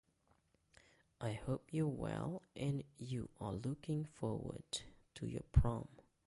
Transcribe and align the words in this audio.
I 1.19 1.33
hope 1.33 1.67
you 1.71 1.85
are 1.85 1.89
well 1.89 2.41
and 2.55 2.79
that 2.79 3.05
you 3.05 3.29
are 3.39 3.53
looking 3.53 4.05
forward 4.05 4.63
to 5.13 5.27
your 5.27 5.43
prom. 5.51 5.89